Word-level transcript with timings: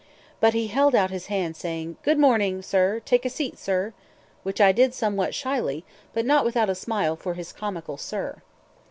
But 0.39 0.55
he 0.55 0.65
held 0.65 0.95
out 0.95 1.11
his 1.11 1.27
hand, 1.27 1.55
saying, 1.55 1.95
"Good 2.01 2.17
morning, 2.17 2.63
sir! 2.63 3.01
Take 3.05 3.23
a 3.23 3.29
seat, 3.29 3.59
sir!" 3.59 3.93
which 4.41 4.59
I 4.59 4.71
did 4.71 4.95
somewhat 4.95 5.35
shyly, 5.35 5.85
but 6.11 6.25
not 6.25 6.43
without 6.43 6.71
a 6.71 6.73
smile 6.73 7.15
for 7.15 7.35
his 7.35 7.53
comical 7.53 7.97
"sir." 7.97 8.41